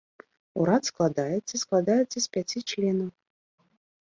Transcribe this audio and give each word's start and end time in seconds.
Урад 0.61 0.83
складаецца 0.91 1.55
складаецца 1.65 2.17
з 2.25 2.25
пяці 2.37 2.59
членаў. 2.73 3.09